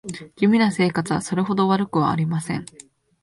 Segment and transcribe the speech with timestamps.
[0.35, 2.65] 地味な生活はそれほど悪くはありません